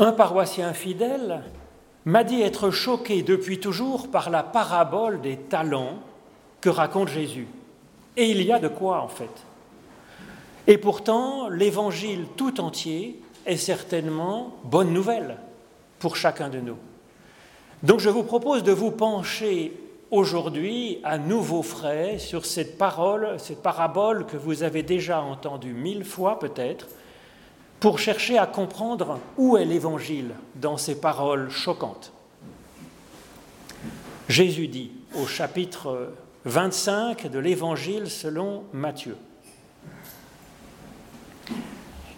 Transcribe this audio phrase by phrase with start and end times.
[0.00, 1.42] Un paroissien fidèle
[2.06, 5.98] m'a dit être choqué depuis toujours par la parabole des talents
[6.62, 7.46] que raconte Jésus.
[8.16, 9.44] Et il y a de quoi en fait.
[10.66, 15.36] Et pourtant, l'évangile tout entier est certainement bonne nouvelle
[15.98, 16.78] pour chacun de nous.
[17.82, 19.78] Donc je vous propose de vous pencher
[20.10, 26.04] aujourd'hui à nouveau frais sur cette parole, cette parabole que vous avez déjà entendue mille
[26.06, 26.86] fois peut-être,
[27.80, 32.12] pour chercher à comprendre où est l'Évangile dans ces paroles choquantes.
[34.28, 36.12] Jésus dit au chapitre
[36.44, 39.16] 25 de l'Évangile selon Matthieu.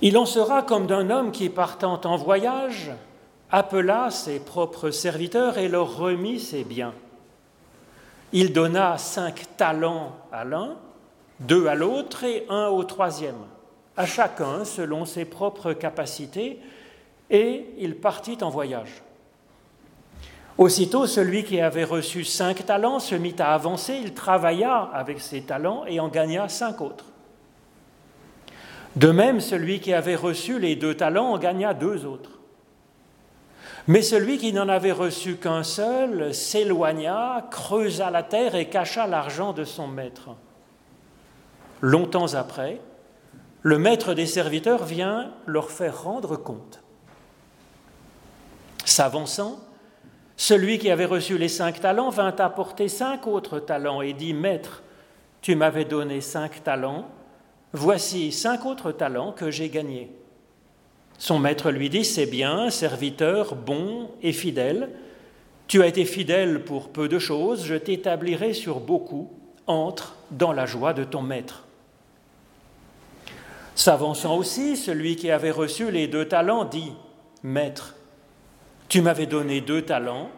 [0.02, 2.90] Il en sera comme d'un homme qui, partant en voyage,
[3.52, 6.92] appela ses propres serviteurs et leur remit ses biens.
[8.32, 10.74] Il donna cinq talents à l'un,
[11.38, 13.36] deux à l'autre et un au troisième,
[13.96, 16.58] à chacun selon ses propres capacités,
[17.30, 19.02] et il partit en voyage.
[20.58, 25.42] Aussitôt, celui qui avait reçu cinq talents se mit à avancer, il travailla avec ses
[25.42, 27.06] talents et en gagna cinq autres.
[28.96, 32.38] De même, celui qui avait reçu les deux talents en gagna deux autres.
[33.88, 39.54] Mais celui qui n'en avait reçu qu'un seul s'éloigna, creusa la terre et cacha l'argent
[39.54, 40.30] de son maître.
[41.80, 42.80] Longtemps après,
[43.62, 46.82] le maître des serviteurs vient leur faire rendre compte.
[48.84, 49.60] S'avançant,
[50.36, 54.82] celui qui avait reçu les cinq talents vint apporter cinq autres talents et dit, Maître,
[55.40, 57.06] tu m'avais donné cinq talents,
[57.72, 60.10] voici cinq autres talents que j'ai gagnés.
[61.18, 64.90] Son maître lui dit, C'est bien, serviteur bon et fidèle,
[65.68, 69.30] tu as été fidèle pour peu de choses, je t'établirai sur beaucoup,
[69.68, 71.64] entre dans la joie de ton maître.
[73.74, 76.92] S'avançant aussi, celui qui avait reçu les deux talents dit,
[77.42, 77.94] Maître,
[78.88, 80.30] tu m'avais donné deux talents,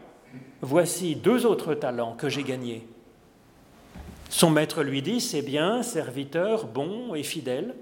[0.61, 2.87] voici deux autres talents que j'ai gagnés.
[4.29, 7.75] Son maître lui dit, C'est bien, serviteur bon et fidèle,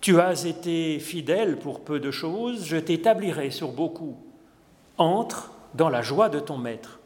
[0.00, 4.16] tu as été fidèle pour peu de choses, je t'établirai sur beaucoup.
[4.98, 6.98] Entre dans la joie de ton maître.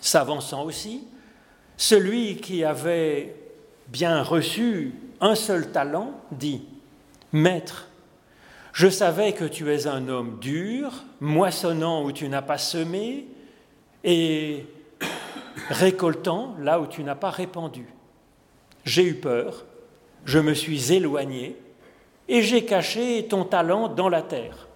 [0.00, 1.04] S'avançant aussi,
[1.76, 3.34] celui qui avait
[3.88, 6.62] bien reçu un seul talent dit,
[7.32, 7.88] Maître,
[8.72, 13.26] je savais que tu es un homme dur, moissonnant où tu n'as pas semé,
[14.04, 14.66] et
[15.68, 17.86] récoltant là où tu n'as pas répandu.
[18.84, 19.64] J'ai eu peur,
[20.24, 21.56] je me suis éloigné
[22.28, 24.68] et j'ai caché ton talent dans la terre.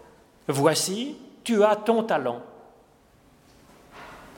[0.47, 2.43] Voici, tu as ton talent.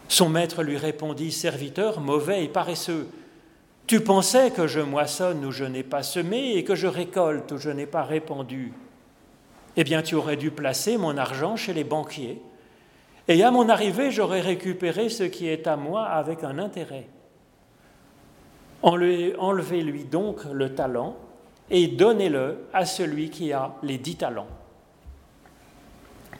[0.08, 3.08] Son maître lui répondit, Serviteur mauvais et paresseux,
[3.88, 7.56] tu pensais que je moissonne où je n'ai pas semé et que je récolte où
[7.56, 8.72] je n'ai pas répandu.
[9.76, 12.40] Eh bien, tu aurais dû placer mon argent chez les banquiers,
[13.28, 17.08] et à mon arrivée, j'aurais récupéré ce qui est à moi avec un intérêt.
[18.82, 21.16] Enlevez-lui donc le talent
[21.70, 24.46] et donnez-le à celui qui a les dix talents.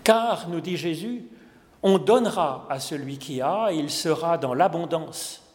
[0.03, 1.25] Car, nous dit Jésus,
[1.83, 5.48] on donnera à celui qui a, il sera dans l'abondance.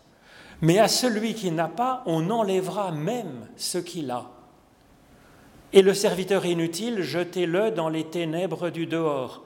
[0.63, 4.31] Mais à celui qui n'a pas, on enlèvera même ce qu'il a.
[5.73, 9.43] Et le serviteur inutile, jetez-le dans les ténèbres du dehors.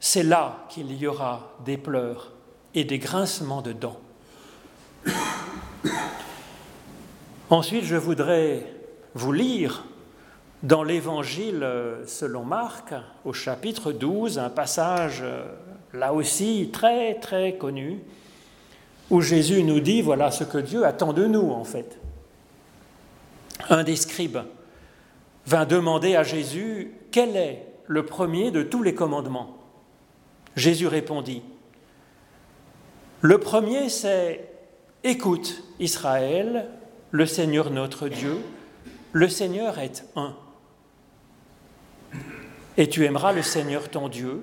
[0.00, 2.32] C'est là qu'il y aura des pleurs
[2.74, 4.00] et des grincements de dents.
[7.48, 8.66] Ensuite, je voudrais
[9.14, 9.84] vous lire
[10.64, 11.64] dans l'Évangile
[12.04, 15.44] selon Marc, au chapitre 12, un passage euh,
[15.92, 18.00] là aussi très très connu,
[19.12, 21.98] où Jésus nous dit, voilà ce que Dieu attend de nous en fait.
[23.68, 24.38] Un des scribes
[25.44, 29.58] vint demander à Jésus, quel est le premier de tous les commandements?
[30.56, 31.42] Jésus répondit,
[33.20, 34.50] le premier c'est,
[35.04, 36.70] écoute Israël,
[37.10, 38.38] le Seigneur notre Dieu,
[39.12, 40.34] le Seigneur est un.
[42.78, 44.42] Et tu aimeras le Seigneur ton Dieu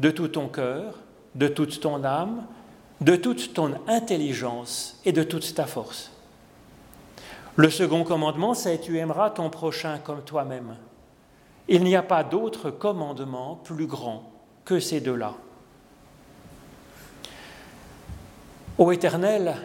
[0.00, 0.98] de tout ton cœur,
[1.34, 2.46] de toute ton âme,
[3.02, 6.12] de toute ton intelligence et de toute ta force.
[7.56, 10.76] Le second commandement, c'est tu aimeras ton prochain comme toi-même.
[11.68, 14.30] Il n'y a pas d'autre commandement plus grand
[14.64, 15.34] que ces deux-là.
[18.78, 19.56] Ô Éternel,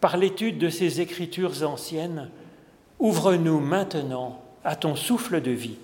[0.00, 2.30] par l'étude de ces écritures anciennes,
[2.98, 5.78] ouvre-nous maintenant à ton souffle de vie.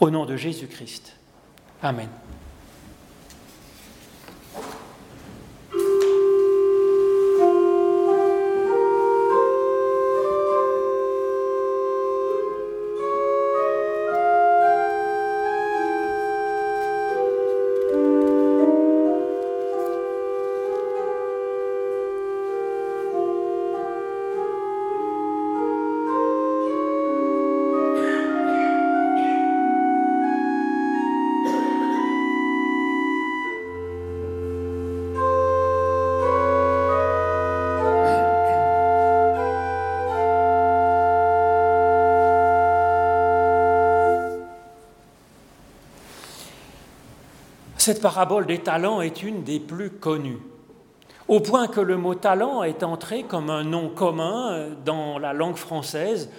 [0.00, 1.16] Au nom de Jésus-Christ.
[1.82, 2.08] Amen.
[47.84, 50.40] Cette parabole des talents est une des plus connues,
[51.28, 55.56] au point que le mot talent est entré comme un nom commun dans la langue
[55.56, 56.30] française,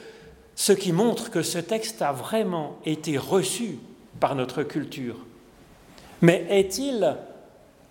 [0.55, 3.77] ce qui montre que ce texte a vraiment été reçu
[4.19, 5.17] par notre culture.
[6.23, 7.15] Mais est-il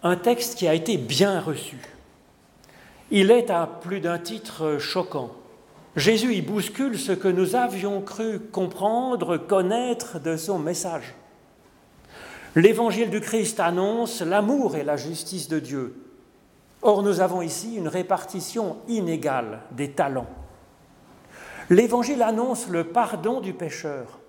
[0.02, 1.78] un texte qui a été bien reçu?
[3.12, 5.30] Il est à plus d'un titre choquant.
[5.94, 11.14] Jésus y bouscule ce que nous avions cru comprendre, connaître de son message.
[12.56, 15.96] L'évangile du Christ annonce l'amour et la justice de Dieu.
[16.82, 20.28] Or, nous avons ici une répartition inégale des talents.
[21.68, 24.20] L'évangile annonce le pardon du pécheur,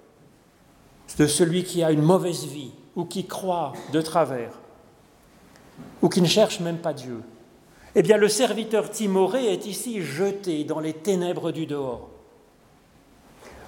[1.19, 4.59] de celui qui a une mauvaise vie ou qui croit de travers
[6.01, 7.21] ou qui ne cherche même pas Dieu.
[7.95, 12.09] Eh bien, le serviteur timoré est ici jeté dans les ténèbres du dehors.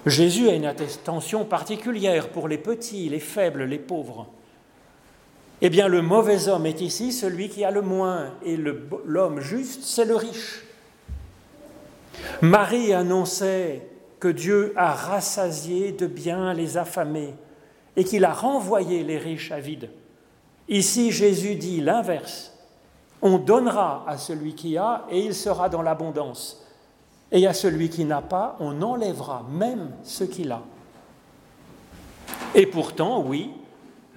[0.06, 4.26] Jésus a une attention particulière pour les petits, les faibles, les pauvres.
[5.60, 9.82] Eh bien, le mauvais homme est ici celui qui a le moins, et l'homme juste,
[9.82, 10.64] c'est le riche.
[12.42, 13.88] Marie annonçait
[14.20, 17.34] que Dieu a rassasié de bien les affamés
[17.96, 19.90] et qu'il a renvoyé les riches à vide.
[20.68, 22.52] Ici, Jésus dit l'inverse.
[23.22, 26.64] On donnera à celui qui a et il sera dans l'abondance.
[27.32, 30.62] Et à celui qui n'a pas, on enlèvera même ce qu'il a.
[32.54, 33.50] Et pourtant, oui,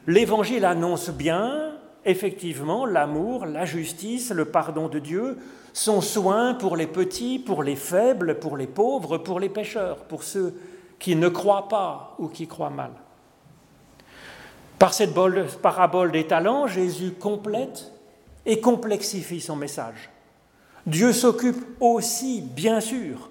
[0.08, 1.74] l'Évangile annonce bien,
[2.06, 5.38] effectivement, l'amour, la justice, le pardon de Dieu,
[5.74, 10.24] son soin pour les petits, pour les faibles, pour les pauvres, pour les pécheurs, pour
[10.24, 10.54] ceux
[11.00, 12.92] qui ne croient pas ou qui croient mal.
[14.78, 15.14] Par cette
[15.62, 17.92] parabole des talents, Jésus complète
[18.46, 20.10] et complexifie son message.
[20.88, 23.30] Dieu s'occupe aussi, bien sûr,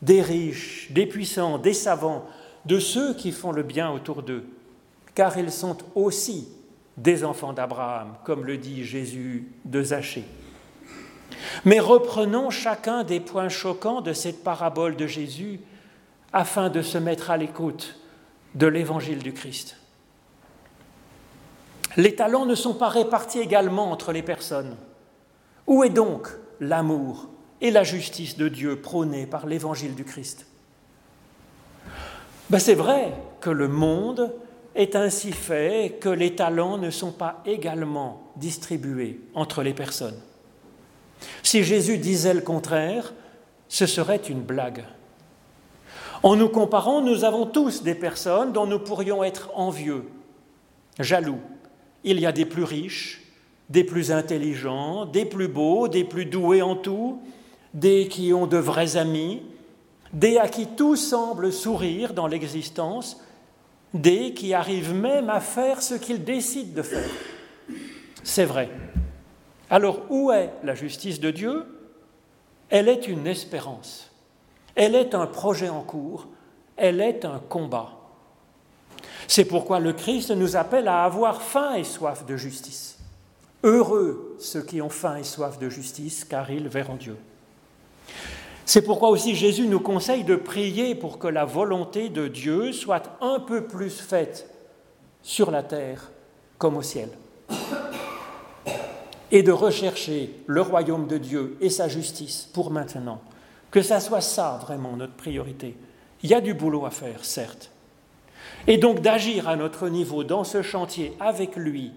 [0.00, 2.24] des riches, des puissants, des savants,
[2.64, 4.44] de ceux qui font le bien autour d'eux,
[5.18, 6.46] car ils sont aussi
[6.96, 10.22] des enfants d'Abraham, comme le dit Jésus de Zachée.
[11.64, 15.58] Mais reprenons chacun des points choquants de cette parabole de Jésus
[16.32, 17.98] afin de se mettre à l'écoute
[18.54, 19.78] de l'évangile du Christ.
[21.96, 24.76] Les talents ne sont pas répartis également entre les personnes.
[25.66, 26.28] Où est donc
[26.60, 27.26] l'amour
[27.60, 30.46] et la justice de Dieu prônés par l'évangile du Christ?
[32.50, 34.32] Ben C'est vrai que le monde
[34.78, 40.18] est ainsi fait que les talents ne sont pas également distribués entre les personnes.
[41.42, 43.12] Si Jésus disait le contraire,
[43.68, 44.84] ce serait une blague.
[46.22, 50.04] En nous comparant, nous avons tous des personnes dont nous pourrions être envieux,
[51.00, 51.40] jaloux,
[52.04, 53.24] il y a des plus riches,
[53.68, 57.20] des plus intelligents, des plus beaux, des plus doués en tout,
[57.74, 59.42] des qui ont de vrais amis,
[60.12, 63.20] des à qui tout semble sourire dans l'existence,
[63.94, 67.10] des qui arrivent même à faire ce qu'ils décident de faire.
[68.22, 68.70] C'est vrai.
[69.70, 71.64] Alors où est la justice de Dieu?
[72.70, 74.10] Elle est une espérance.
[74.74, 76.28] Elle est un projet en cours.
[76.76, 77.92] Elle est un combat.
[79.26, 82.98] C'est pourquoi le Christ nous appelle à avoir faim et soif de justice.
[83.62, 87.16] Heureux ceux qui ont faim et soif de justice, car ils verront Dieu.
[88.68, 93.16] C'est pourquoi aussi Jésus nous conseille de prier pour que la volonté de Dieu soit
[93.22, 94.46] un peu plus faite
[95.22, 96.10] sur la terre
[96.58, 97.08] comme au ciel.
[99.30, 103.22] Et de rechercher le royaume de Dieu et sa justice pour maintenant.
[103.70, 105.74] Que ça soit ça vraiment notre priorité.
[106.22, 107.70] Il y a du boulot à faire, certes,
[108.66, 111.92] et donc d'agir à notre niveau dans ce chantier avec lui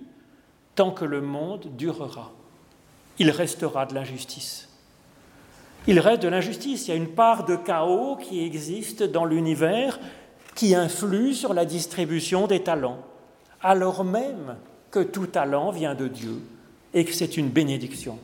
[0.76, 2.32] tant que le monde durera.
[3.20, 4.71] Il restera de l'injustice.
[5.88, 6.88] Il reste de l'injustice.
[6.88, 10.00] Il y a une part de chaos qui existe dans l'univers
[10.56, 13.00] qui influe sur la distribution des talents,
[13.62, 14.58] alors même
[14.92, 16.42] que tout talent vient de Dieu
[16.94, 18.20] et que c'est une bénédiction.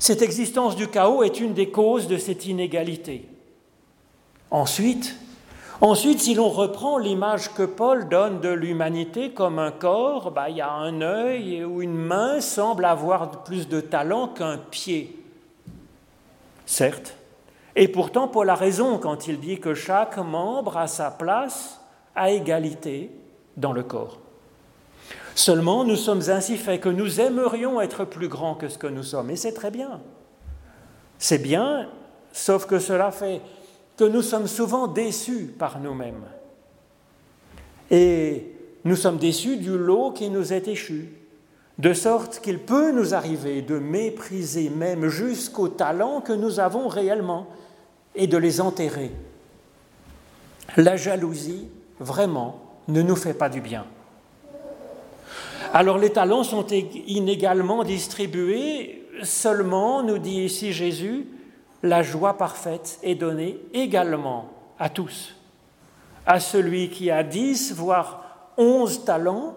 [0.00, 3.28] Cette existence du chaos est une des causes de cette inégalité.
[4.50, 5.16] Ensuite,
[5.80, 10.56] Ensuite, si l'on reprend l'image que Paul donne de l'humanité comme un corps, bah, il
[10.56, 15.17] y a un œil ou une main semble avoir plus de talent qu'un pied.
[16.68, 17.14] Certes.
[17.76, 21.80] Et pourtant, Paul a raison quand il dit que chaque membre a sa place
[22.14, 23.10] à égalité
[23.56, 24.18] dans le corps.
[25.34, 29.02] Seulement, nous sommes ainsi faits que nous aimerions être plus grands que ce que nous
[29.02, 29.30] sommes.
[29.30, 30.02] Et c'est très bien.
[31.18, 31.88] C'est bien,
[32.32, 33.40] sauf que cela fait
[33.96, 36.26] que nous sommes souvent déçus par nous-mêmes.
[37.90, 38.52] Et
[38.84, 41.17] nous sommes déçus du lot qui nous est échu,
[41.78, 47.46] de sorte qu'il peut nous arriver de mépriser même jusqu'aux talents que nous avons réellement
[48.14, 49.12] et de les enterrer.
[50.76, 51.68] La jalousie,
[52.00, 53.86] vraiment, ne nous fait pas du bien.
[55.72, 61.26] Alors les talents sont inégalement distribués, seulement, nous dit ici Jésus,
[61.82, 65.34] la joie parfaite est donnée également à tous.
[66.26, 68.24] À celui qui a dix, voire
[68.56, 69.56] onze talents,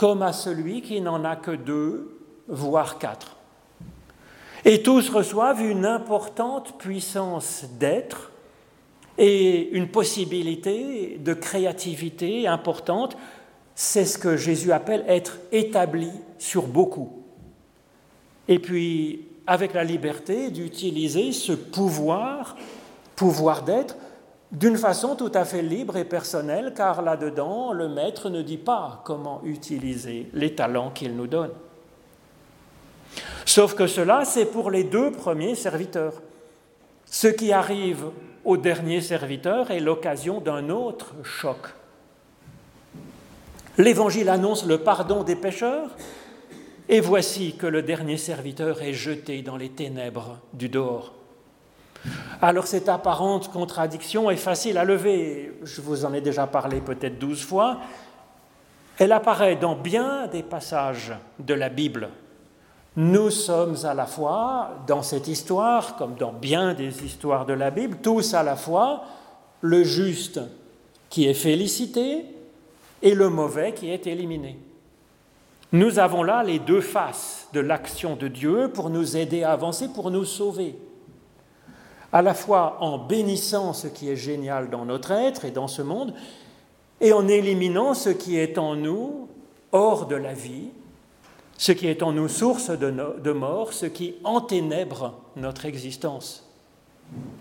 [0.00, 3.36] comme à celui qui n'en a que deux, voire quatre.
[4.64, 8.32] Et tous reçoivent une importante puissance d'être
[9.18, 13.18] et une possibilité de créativité importante.
[13.74, 17.22] C'est ce que Jésus appelle être établi sur beaucoup.
[18.48, 22.56] Et puis, avec la liberté d'utiliser ce pouvoir,
[23.16, 23.96] pouvoir d'être,
[24.52, 29.00] d'une façon tout à fait libre et personnelle, car là-dedans, le maître ne dit pas
[29.04, 31.52] comment utiliser les talents qu'il nous donne.
[33.44, 36.14] Sauf que cela, c'est pour les deux premiers serviteurs.
[37.04, 38.06] Ce qui arrive
[38.44, 41.58] au dernier serviteur est l'occasion d'un autre choc.
[43.78, 45.90] L'Évangile annonce le pardon des pécheurs,
[46.88, 51.14] et voici que le dernier serviteur est jeté dans les ténèbres du dehors.
[52.40, 57.18] Alors cette apparente contradiction est facile à lever, je vous en ai déjà parlé peut-être
[57.18, 57.78] douze fois,
[58.98, 62.08] elle apparaît dans bien des passages de la Bible.
[62.96, 67.70] Nous sommes à la fois, dans cette histoire, comme dans bien des histoires de la
[67.70, 69.04] Bible, tous à la fois
[69.60, 70.40] le juste
[71.08, 72.24] qui est félicité
[73.02, 74.58] et le mauvais qui est éliminé.
[75.72, 79.88] Nous avons là les deux faces de l'action de Dieu pour nous aider à avancer,
[79.88, 80.76] pour nous sauver
[82.12, 85.82] à la fois en bénissant ce qui est génial dans notre être et dans ce
[85.82, 86.14] monde,
[87.00, 89.28] et en éliminant ce qui est en nous
[89.72, 90.68] hors de la vie,
[91.56, 96.48] ce qui est en nous source de, mort, ce qui enténèbre notre existence.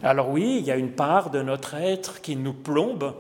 [0.03, 3.13] Alors oui, il y a une part de notre être qui nous plombe.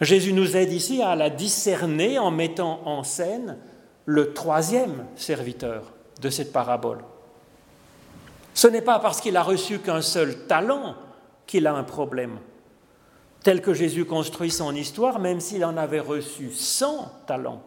[0.00, 3.56] Jésus nous aide ici à la discerner en mettant en scène
[4.04, 6.98] le troisième serviteur de cette parabole.
[8.54, 10.94] Ce n'est pas parce qu'il a reçu qu'un seul talent
[11.46, 12.38] qu'il a un problème.
[13.42, 17.62] Tel que Jésus construit son histoire, même s'il en avait reçu 100 talents,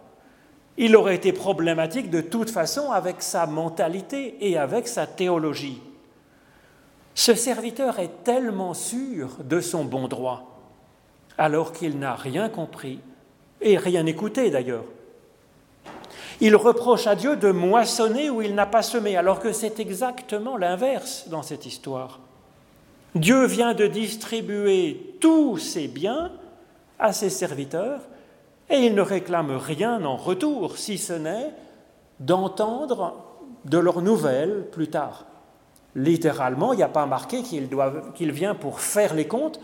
[0.77, 5.81] il aurait été problématique de toute façon avec sa mentalité et avec sa théologie.
[7.13, 10.59] Ce serviteur est tellement sûr de son bon droit,
[11.37, 12.99] alors qu'il n'a rien compris
[13.59, 14.85] et rien écouté d'ailleurs.
[16.43, 20.57] Il reproche à Dieu de moissonner où il n'a pas semé, alors que c'est exactement
[20.57, 22.19] l'inverse dans cette histoire.
[23.13, 26.31] Dieu vient de distribuer tous ses biens
[26.97, 28.01] à ses serviteurs
[28.71, 31.51] et il ne réclame rien en retour, si ce n'est
[32.19, 33.15] d'entendre
[33.65, 35.25] de leurs nouvelles plus tard.
[35.95, 39.59] Littéralement, il n'y a pas marqué qu'il vient pour faire les comptes,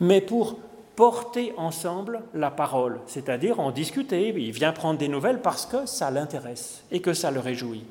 [0.00, 0.56] mais pour
[0.96, 4.34] porter ensemble la parole, c'est-à-dire en discuter.
[4.36, 7.84] Il vient prendre des nouvelles parce que ça l'intéresse et que ça le réjouit.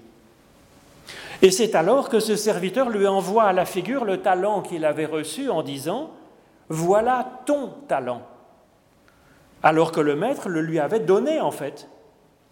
[1.42, 5.06] Et c'est alors que ce serviteur lui envoie à la figure le talent qu'il avait
[5.06, 6.10] reçu en disant
[6.70, 8.24] Voilà ton talent.
[9.62, 11.88] Alors que le maître le lui avait donné en fait.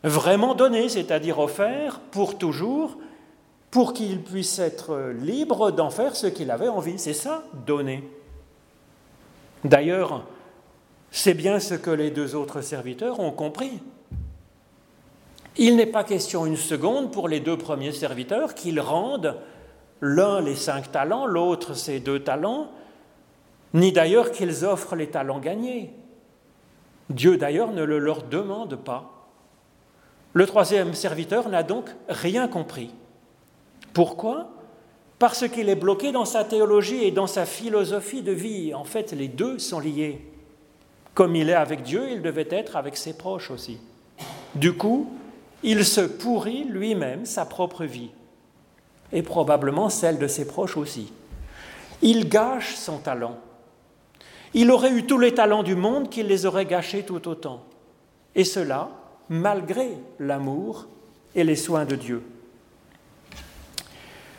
[0.03, 2.97] Vraiment donné, c'est-à-dire offert pour toujours,
[3.71, 6.99] pour qu'il puisse être libre d'en faire ce qu'il avait envie.
[6.99, 8.03] C'est ça, donner.
[9.63, 10.25] D'ailleurs,
[11.15, 13.79] c'est bien ce que les deux autres serviteurs ont compris.
[15.57, 19.37] Il n'est pas question une seconde pour les deux premiers serviteurs qu'ils rendent
[20.01, 22.71] l'un les cinq talents, l'autre ses deux talents,
[23.75, 25.93] ni d'ailleurs qu'ils offrent les talents gagnés.
[27.11, 29.29] Dieu d'ailleurs ne le leur demande pas.
[30.33, 32.91] Le troisième serviteur n'a donc rien compris.
[33.93, 34.49] Pourquoi?
[35.19, 38.73] Parce qu'il est bloqué dans sa théologie et dans sa philosophie de vie.
[38.73, 40.32] En fait, les deux sont liés.
[41.13, 43.77] Comme il est avec Dieu, il devait être avec ses proches aussi.
[44.55, 45.11] Du coup,
[45.61, 48.11] il se pourrit lui-même sa propre vie,
[49.11, 51.11] et probablement celle de ses proches aussi.
[52.01, 53.37] Il gâche son talent.
[54.53, 57.63] Il aurait eu tous les talents du monde qu'il les aurait gâchés tout autant.
[58.35, 58.89] Et cela,
[59.29, 60.87] malgré l'amour
[61.35, 62.23] et les soins de Dieu.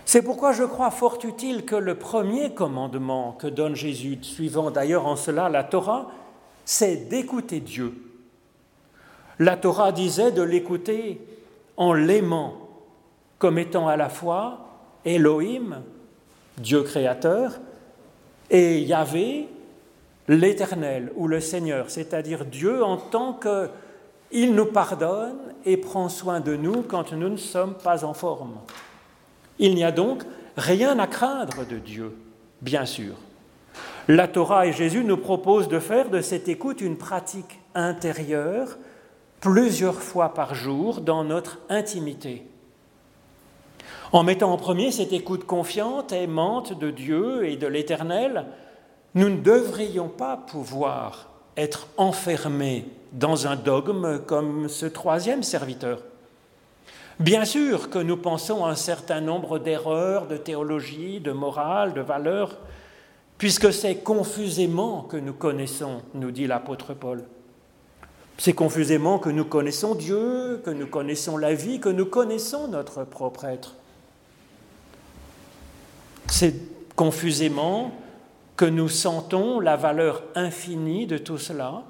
[0.04, 5.06] C'est pourquoi je crois fort utile que le premier commandement que donne Jésus, suivant d'ailleurs
[5.06, 6.10] en cela la Torah,
[6.64, 7.94] c'est d'écouter Dieu.
[9.38, 11.20] La Torah disait de l'écouter
[11.76, 12.64] en l'aimant
[13.38, 14.60] comme étant à la fois
[15.04, 15.82] Elohim,
[16.58, 17.58] Dieu créateur,
[18.50, 19.48] et Yahvé,
[20.28, 26.56] l'Éternel ou le Seigneur, c'est-à-dire Dieu en tant qu'il nous pardonne et prend soin de
[26.56, 28.58] nous quand nous ne sommes pas en forme.
[29.58, 30.22] Il n'y a donc
[30.56, 32.16] rien à craindre de Dieu,
[32.60, 33.14] bien sûr.
[34.06, 38.76] La Torah et Jésus nous proposent de faire de cette écoute une pratique intérieure
[39.40, 42.46] plusieurs fois par jour dans notre intimité.
[44.12, 48.44] En mettant en premier cette écoute confiante, aimante de Dieu et de l'Éternel,
[49.14, 56.00] nous ne devrions pas pouvoir être enfermés dans un dogme comme ce troisième serviteur.
[57.20, 62.02] Bien sûr que nous pensons à un certain nombre d'erreurs de théologie, de morale, de
[62.02, 62.58] valeurs,
[63.38, 67.24] puisque c'est confusément que nous connaissons, nous dit l'apôtre Paul.
[68.38, 73.04] C'est confusément que nous connaissons Dieu, que nous connaissons la vie, que nous connaissons notre
[73.04, 73.74] propre être.
[76.28, 76.54] C'est
[76.96, 77.92] confusément
[78.56, 81.84] que nous sentons la valeur infinie de tout cela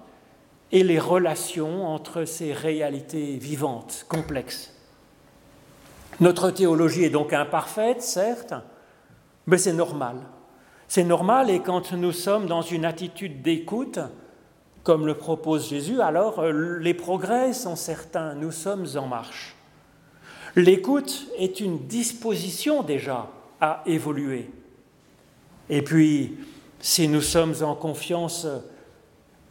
[0.72, 4.72] et les relations entre ces réalités vivantes, complexes.
[6.20, 8.54] Notre théologie est donc imparfaite, certes,
[9.46, 10.16] mais c'est normal.
[10.94, 13.98] C'est normal et quand nous sommes dans une attitude d'écoute,
[14.84, 19.56] comme le propose Jésus, alors euh, les progrès sont certains, nous sommes en marche.
[20.54, 23.26] L'écoute est une disposition déjà
[23.60, 24.52] à évoluer.
[25.68, 26.38] Et puis,
[26.78, 28.46] si nous sommes en confiance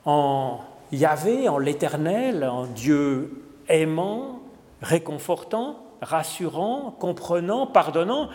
[0.06, 0.62] en
[0.94, 4.40] Yahvé, en l'Éternel, en Dieu aimant,
[4.82, 8.30] réconfortant, rassurant, comprenant, pardonnant,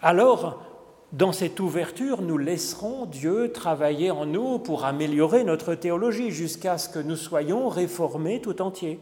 [0.00, 0.71] alors
[1.12, 6.88] dans cette ouverture, nous laisserons Dieu travailler en nous pour améliorer notre théologie jusqu'à ce
[6.88, 8.98] que nous soyons réformés tout entier.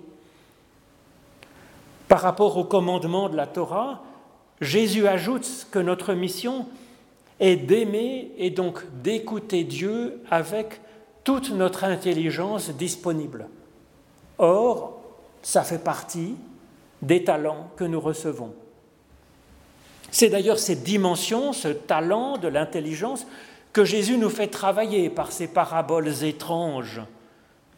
[2.09, 4.03] Par rapport au commandement de la Torah,
[4.61, 6.67] Jésus ajoute que notre mission
[7.39, 10.81] est d'aimer et donc d'écouter Dieu avec
[11.23, 13.49] toute notre intelligence disponible.
[14.39, 15.01] Or,
[15.43, 16.35] ça fait partie
[17.03, 18.53] des talents que nous recevons.
[20.11, 23.27] C'est d'ailleurs cette dimension, ce talent de l'intelligence
[23.73, 27.01] que Jésus nous fait travailler par ces paraboles étranges,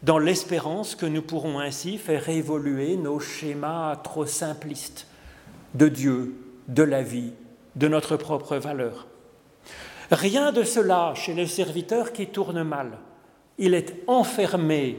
[0.03, 5.07] dans l'espérance que nous pourrons ainsi faire évoluer nos schémas trop simplistes
[5.75, 6.35] de Dieu,
[6.69, 7.33] de la vie,
[7.77, 9.07] de notre propre valeur.
[10.11, 12.99] Rien de cela chez le serviteur qui tourne mal.
[13.59, 14.99] Il est enfermé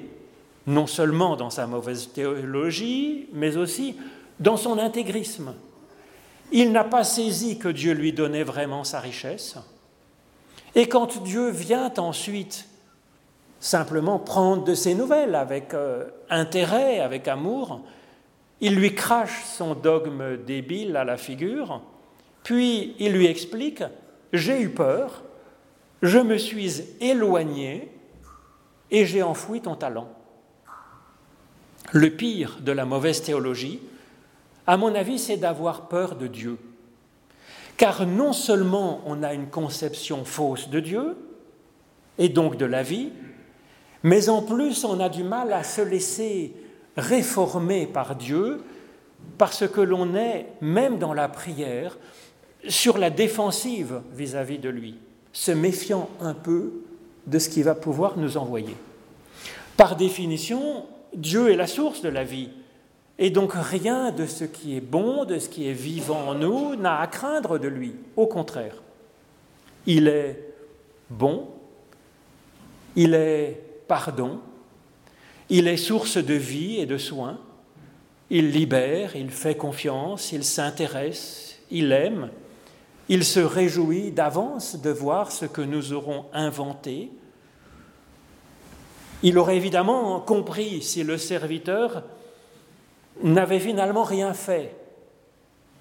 [0.65, 3.97] non seulement dans sa mauvaise théologie, mais aussi
[4.39, 5.53] dans son intégrisme,
[6.51, 9.55] il n'a pas saisi que Dieu lui donnait vraiment sa richesse.
[10.75, 12.67] Et quand Dieu vient ensuite
[13.59, 17.81] simplement prendre de ses nouvelles avec euh, intérêt, avec amour,
[18.59, 21.81] il lui crache son dogme débile à la figure,
[22.43, 23.83] puis il lui explique,
[24.31, 25.23] j'ai eu peur,
[26.01, 27.89] je me suis éloigné
[28.91, 30.09] et j'ai enfoui ton talent.
[31.91, 33.79] Le pire de la mauvaise théologie,
[34.65, 36.57] à mon avis, c'est d'avoir peur de Dieu.
[37.77, 41.17] Car non seulement on a une conception fausse de Dieu,
[42.17, 43.09] et donc de la vie,
[44.03, 46.53] mais en plus on a du mal à se laisser
[46.97, 48.61] réformer par Dieu
[49.37, 51.97] parce que l'on est, même dans la prière,
[52.67, 54.95] sur la défensive vis-à-vis de lui,
[55.31, 56.71] se méfiant un peu
[57.25, 58.75] de ce qu'il va pouvoir nous envoyer.
[59.77, 62.49] Par définition, Dieu est la source de la vie.
[63.19, 66.75] Et donc rien de ce qui est bon, de ce qui est vivant en nous,
[66.75, 67.95] n'a à craindre de lui.
[68.15, 68.81] Au contraire,
[69.85, 70.53] il est
[71.09, 71.47] bon,
[72.95, 74.39] il est pardon,
[75.49, 77.39] il est source de vie et de soins,
[78.29, 82.29] il libère, il fait confiance, il s'intéresse, il aime,
[83.09, 87.11] il se réjouit d'avance de voir ce que nous aurons inventé.
[89.21, 92.03] Il aurait évidemment compris si le serviteur
[93.21, 94.75] n'avait finalement rien fait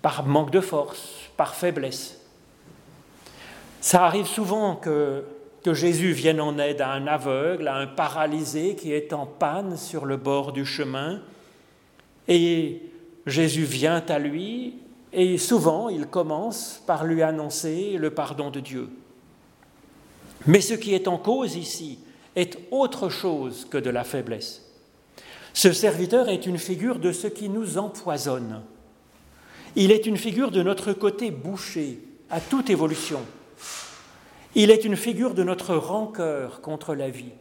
[0.02, 2.20] par manque de force, par faiblesse.
[3.80, 5.24] Ça arrive souvent que,
[5.64, 10.06] Jésus vienne en aide à un aveugle, à un paralysé qui est en panne sur
[10.06, 11.20] le bord du chemin,
[12.26, 12.82] et
[13.26, 14.74] Jésus vient à lui,
[15.12, 18.88] et souvent il commence par lui annoncer le pardon de Dieu.
[20.46, 22.00] Mais ce qui est en cause ici
[22.34, 24.71] est autre chose que de la faiblesse.
[25.54, 28.62] Ce serviteur est une figure de ce qui nous empoisonne.
[29.76, 31.98] Il est une figure de notre côté bouché
[32.30, 33.20] à toute évolution.
[34.54, 37.32] Il est une figure de notre rancœur contre la vie.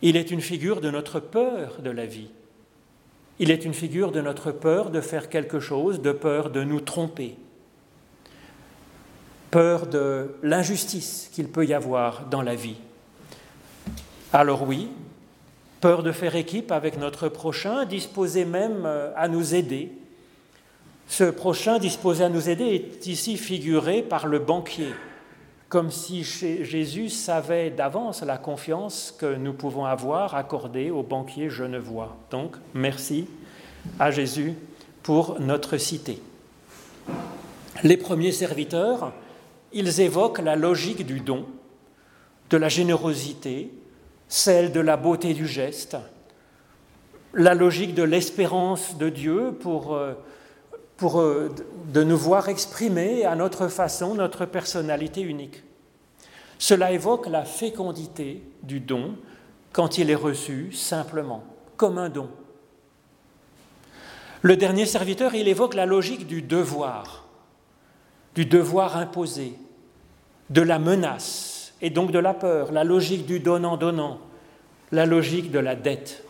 [0.00, 2.30] Il est une figure de notre peur de la vie.
[3.40, 6.80] Il est une figure de notre peur de faire quelque chose, de peur de nous
[6.80, 7.36] tromper,
[9.50, 12.76] peur de l'injustice qu'il peut y avoir dans la vie.
[14.32, 14.88] Alors oui,
[15.80, 19.92] peur de faire équipe avec notre prochain, disposé même euh, à nous aider.
[21.08, 24.92] Ce prochain disposé à nous aider est ici figuré par le banquier,
[25.68, 32.16] comme si Jésus savait d'avance la confiance que nous pouvons avoir accordée au banquier Genevois.
[32.30, 33.26] Donc, merci
[33.98, 34.54] à Jésus
[35.02, 36.20] pour notre cité.
[37.82, 39.12] Les premiers serviteurs,
[39.72, 41.46] ils évoquent la logique du don,
[42.50, 43.70] de la générosité,
[44.28, 45.96] celle de la beauté du geste,
[47.34, 50.14] la logique de l'espérance de Dieu pour, euh,
[51.02, 51.48] euh,
[51.92, 55.62] de nous voir exprimer à notre façon notre personnalité unique.
[56.58, 59.16] Cela évoque la fécondité du don
[59.72, 61.44] quand il est reçu simplement,
[61.76, 62.28] comme un don.
[64.42, 67.26] Le dernier serviteur, il évoque la logique du devoir,
[68.34, 69.54] du devoir imposé,
[70.50, 74.18] de la menace et donc de la peur, la logique du donnant-donnant,
[74.92, 76.24] la logique de la dette.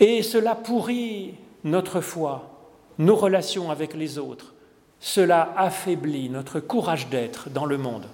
[0.00, 2.50] Et cela pourrit notre foi,
[2.98, 4.54] nos relations avec les autres.
[5.00, 8.06] Cela affaiblit notre courage d'être dans le monde.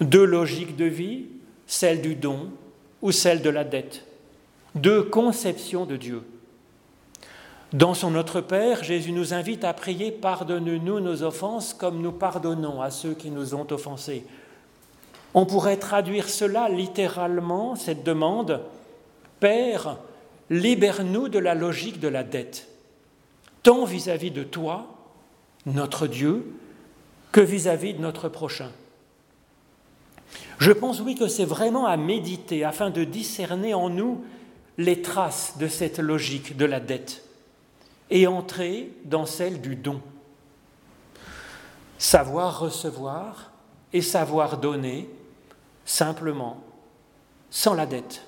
[0.00, 1.26] Deux logiques de vie,
[1.66, 2.50] celle du don
[3.02, 4.04] ou celle de la dette.
[4.74, 6.22] Deux conceptions de Dieu.
[7.72, 12.80] Dans son Notre Père, Jésus nous invite à prier Pardonne-nous nos offenses comme nous pardonnons
[12.80, 14.24] à ceux qui nous ont offensés.
[15.34, 18.62] On pourrait traduire cela littéralement, cette demande
[19.40, 19.98] Père,
[20.50, 22.68] libère-nous de la logique de la dette,
[23.62, 24.86] tant vis-à-vis de toi,
[25.66, 26.54] notre Dieu,
[27.30, 28.70] que vis-à-vis de notre prochain.
[30.58, 34.24] Je pense, oui, que c'est vraiment à méditer afin de discerner en nous
[34.76, 37.24] les traces de cette logique de la dette
[38.10, 40.00] et entrer dans celle du don.
[41.98, 43.52] Savoir recevoir
[43.92, 45.08] et savoir donner
[45.88, 46.62] simplement,
[47.50, 48.22] sans la dette.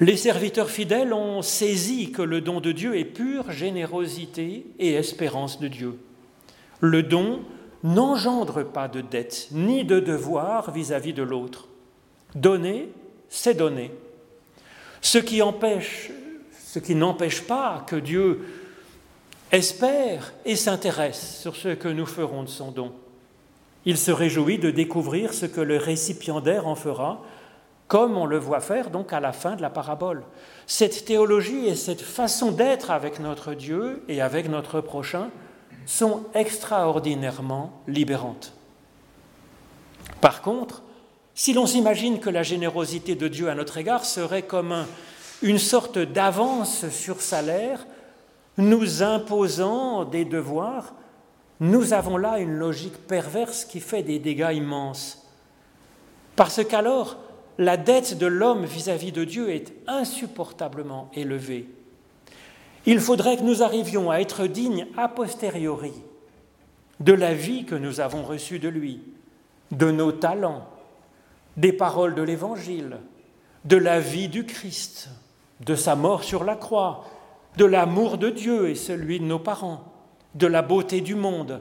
[0.00, 5.58] Les serviteurs fidèles ont saisi que le don de Dieu est pure générosité et espérance
[5.58, 5.98] de Dieu.
[6.80, 7.40] Le don
[7.82, 11.66] n'engendre pas de dette ni de devoir vis-à-vis de l'autre.
[12.36, 12.88] Donner,
[13.28, 13.92] c'est donner.
[15.00, 16.12] Ce qui empêche,
[16.56, 18.46] ce qui n'empêche pas que Dieu
[19.50, 22.92] espère et s'intéresse sur ce que nous ferons de son don.
[23.84, 27.22] Il se réjouit de découvrir ce que le récipiendaire en fera
[27.92, 30.22] comme on le voit faire donc à la fin de la parabole.
[30.66, 35.28] Cette théologie et cette façon d'être avec notre Dieu et avec notre prochain
[35.84, 38.54] sont extraordinairement libérantes.
[40.22, 40.82] Par contre,
[41.34, 44.86] si l'on s'imagine que la générosité de Dieu à notre égard serait comme
[45.42, 47.84] une sorte d'avance sur salaire,
[48.56, 50.94] nous imposant des devoirs,
[51.62, 55.24] nous avons là une logique perverse qui fait des dégâts immenses.
[56.34, 57.18] Parce qu'alors,
[57.56, 61.68] la dette de l'homme vis-à-vis de Dieu est insupportablement élevée.
[62.84, 65.92] Il faudrait que nous arrivions à être dignes a posteriori
[66.98, 69.00] de la vie que nous avons reçue de lui,
[69.70, 70.66] de nos talents,
[71.56, 72.98] des paroles de l'Évangile,
[73.66, 75.10] de la vie du Christ,
[75.60, 77.04] de sa mort sur la croix,
[77.56, 79.91] de l'amour de Dieu et celui de nos parents,
[80.34, 81.60] de la beauté du monde,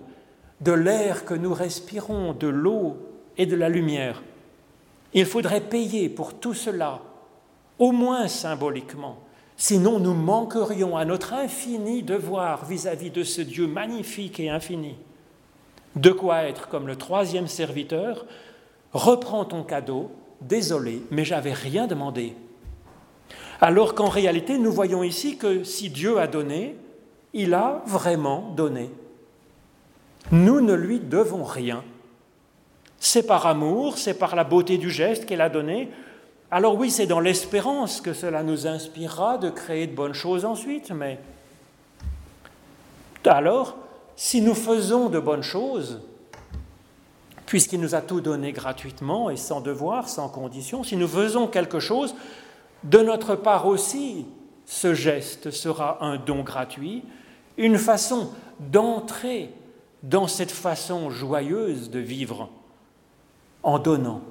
[0.62, 2.98] de l'air que nous respirons, de l'eau
[3.38, 4.22] et de la lumière.
[5.14, 7.02] Il faudrait payer pour tout cela,
[7.80, 9.20] au moins symboliquement,
[9.58, 14.96] sinon nous manquerions à notre infini devoir vis-à-vis de ce Dieu magnifique et infini.
[15.96, 18.26] De quoi être comme le troisième serviteur,
[18.94, 22.36] reprends ton cadeau, désolé, mais j'avais rien demandé.
[23.60, 26.76] Alors qu'en réalité, nous voyons ici que si Dieu a donné,
[27.34, 28.90] il a vraiment donné.
[30.32, 31.84] Nous ne lui devons rien.
[33.00, 35.90] C'est par amour, c'est par la beauté du geste qu'elle a donné.
[36.52, 40.92] Alors oui, c'est dans l'espérance que cela nous inspirera de créer de bonnes choses ensuite,
[40.92, 41.20] mais
[43.30, 43.78] alors,
[44.16, 46.02] si nous faisons de bonnes choses,
[47.46, 51.80] puisqu'il nous a tout donné gratuitement et sans devoir, sans condition, si nous faisons quelque
[51.80, 52.16] chose,
[52.84, 54.26] de notre part aussi,
[54.66, 57.04] ce geste sera un don gratuit,
[57.62, 59.52] une façon d'entrer
[60.02, 62.50] dans cette façon joyeuse de vivre
[63.62, 64.22] en donnant.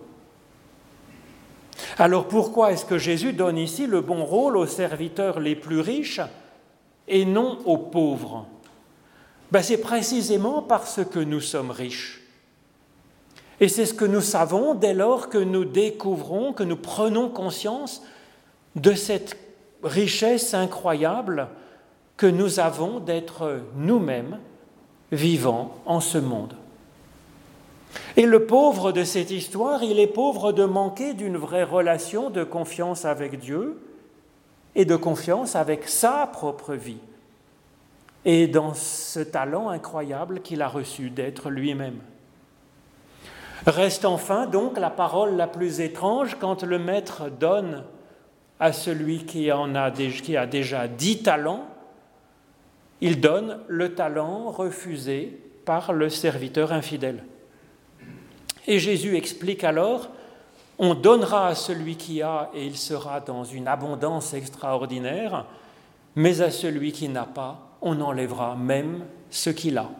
[1.96, 6.20] Alors pourquoi est-ce que Jésus donne ici le bon rôle aux serviteurs les plus riches
[7.06, 8.46] et non aux pauvres?
[9.52, 12.22] Ben, C'est précisément parce que nous sommes riches.
[13.60, 18.02] Et c'est ce que nous savons dès lors que nous découvrons, que nous prenons conscience
[18.74, 19.36] de cette
[19.84, 21.46] richesse incroyable
[22.20, 24.38] que nous avons d'être nous-mêmes
[25.10, 26.54] vivants en ce monde.
[28.14, 32.44] Et le pauvre de cette histoire, il est pauvre de manquer d'une vraie relation de
[32.44, 33.80] confiance avec Dieu
[34.74, 37.00] et de confiance avec sa propre vie
[38.26, 42.00] et dans ce talent incroyable qu'il a reçu d'être lui-même.
[43.66, 47.82] Reste enfin donc la parole la plus étrange quand le maître donne
[48.58, 51.64] à celui qui, en a, a déjà dix talents,
[53.00, 57.24] il donne le talent refusé par le serviteur infidèle.
[58.66, 60.08] Et Jésus explique alors,
[60.78, 65.46] on donnera à celui qui a et il sera dans une abondance extraordinaire,
[66.14, 69.90] mais à celui qui n'a pas, on enlèvera même ce qu'il a.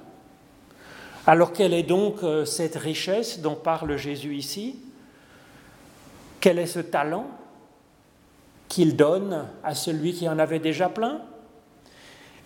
[1.27, 4.77] Alors quelle est donc euh, cette richesse dont parle Jésus ici?
[6.41, 7.27] Quel est ce talent
[8.69, 11.21] qu'il donne à celui qui en avait déjà plein?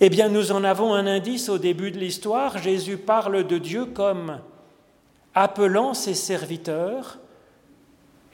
[0.00, 2.58] Eh bien, nous en avons un indice au début de l'histoire.
[2.58, 4.40] Jésus parle de Dieu comme
[5.34, 7.18] appelant ses serviteurs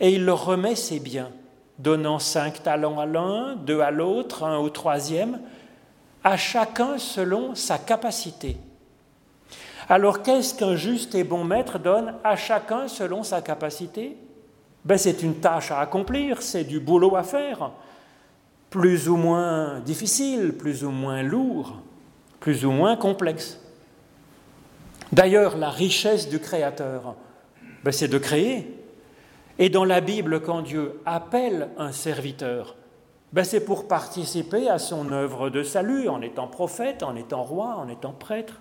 [0.01, 1.31] et il leur remet ses biens,
[1.79, 5.41] donnant cinq talents à l'un, deux à l'autre, un au troisième,
[6.25, 8.57] à chacun selon sa capacité.
[9.91, 14.17] Alors qu'est-ce qu'un juste et bon maître donne à chacun selon sa capacité?
[14.87, 17.73] Ben, C'est une tâche à accomplir, c'est du boulot à faire,
[18.71, 21.77] plus ou moins difficile, plus ou moins lourd,
[22.39, 23.61] plus ou moins complexe.
[25.13, 27.17] D'ailleurs, la richesse du Créateur,
[27.83, 28.77] ben, c'est de créer.
[29.59, 32.77] Et dans la Bible, quand Dieu appelle un serviteur,
[33.33, 37.77] ben, c'est pour participer à son œuvre de salut, en étant prophète, en étant roi,
[37.77, 38.61] en étant prêtre.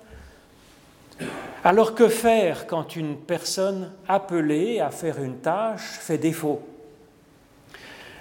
[1.64, 6.69] Alors que faire quand une personne appelée à faire une tâche fait défaut?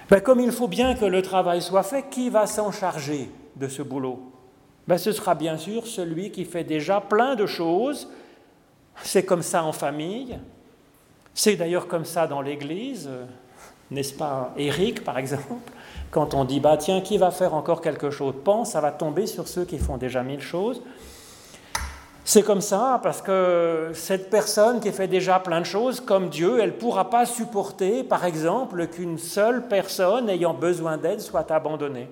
[0.09, 3.67] Ben, Comme il faut bien que le travail soit fait, qui va s'en charger de
[3.67, 4.19] ce boulot?
[4.87, 8.09] Ben, Ce sera bien sûr celui qui fait déjà plein de choses.
[9.03, 10.37] C'est comme ça en famille,
[11.33, 13.09] c'est d'ailleurs comme ça dans l'Église,
[13.91, 15.53] n'est-ce pas Éric par exemple?
[16.11, 18.33] Quand on dit, bah tiens, qui va faire encore quelque chose?
[18.43, 20.81] Pense, ça va tomber sur ceux qui font déjà mille choses.
[22.29, 26.59] C'est comme ça parce que cette personne qui fait déjà plein de choses, comme Dieu,
[26.61, 32.07] elle ne pourra pas supporter, par exemple, qu'une seule personne ayant besoin d'aide soit abandonnée.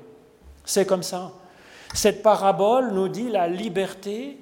[0.65, 1.33] C'est comme ça.
[1.93, 4.39] Cette parabole nous dit la liberté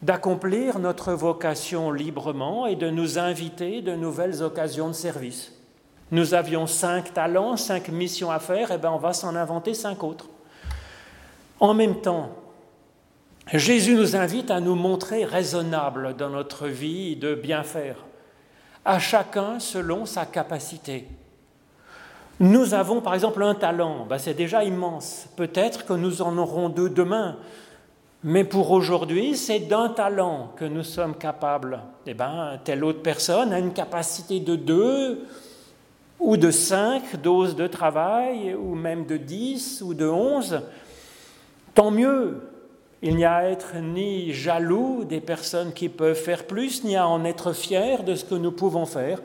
[0.00, 5.52] d'accomplir notre vocation librement et de nous inviter de nouvelles occasions de service.
[6.12, 10.04] Nous avions cinq talents, cinq missions à faire, et bien on va s'en inventer cinq
[10.04, 10.28] autres.
[11.58, 12.30] En même temps,
[13.58, 17.96] Jésus nous invite à nous montrer raisonnables dans notre vie de bien faire,
[18.84, 21.08] à chacun selon sa capacité.
[22.38, 25.26] Nous avons par exemple un talent, ben c'est déjà immense.
[25.36, 27.36] Peut-être que nous en aurons deux demain.
[28.22, 31.80] Mais pour aujourd'hui, c'est d'un talent que nous sommes capables.
[32.06, 35.26] Eh bien, telle autre personne a une capacité de deux
[36.18, 40.60] ou de cinq doses de travail, ou même de dix ou de onze.
[41.74, 42.42] Tant mieux.
[43.02, 47.08] Il n'y a à être ni jaloux des personnes qui peuvent faire plus, ni à
[47.08, 49.22] en être fier de ce que nous pouvons faire.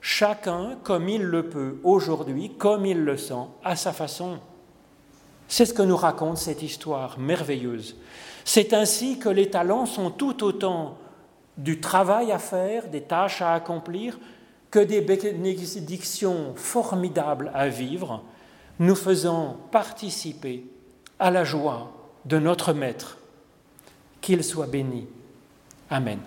[0.00, 4.38] Chacun comme il le peut aujourd'hui, comme il le sent, à sa façon.
[5.48, 7.96] C'est ce que nous raconte cette histoire merveilleuse.
[8.44, 10.96] C'est ainsi que les talents sont tout autant
[11.58, 14.18] du travail à faire, des tâches à accomplir,
[14.70, 18.22] que des bénédictions formidables à vivre,
[18.78, 20.64] nous faisant participer
[21.18, 23.16] à la joie de notre Maître.
[24.20, 25.06] Qu'il soit béni.
[25.88, 26.18] Amen.